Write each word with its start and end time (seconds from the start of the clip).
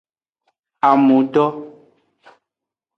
Amudo. 0.89 1.45